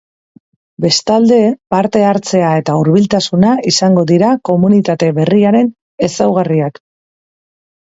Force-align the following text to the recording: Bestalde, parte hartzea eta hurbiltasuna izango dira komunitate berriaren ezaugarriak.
Bestalde, 0.85 1.37
parte 1.75 2.01
hartzea 2.13 2.49
eta 2.63 2.79
hurbiltasuna 2.81 3.55
izango 3.75 4.09
dira 4.15 4.35
komunitate 4.53 5.15
berriaren 5.23 5.75
ezaugarriak. 6.13 6.87